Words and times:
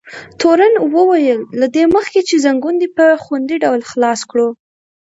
تورن 0.39 0.73
وویل: 0.95 1.39
له 1.59 1.67
دې 1.75 1.83
مخکې 1.95 2.21
چې 2.27 2.35
ځنګون 2.45 2.75
دې 2.81 2.87
په 2.97 3.05
خوندي 3.23 3.57
ډول 3.63 3.81
خلاص 3.91 4.19
کړو. 4.29 4.49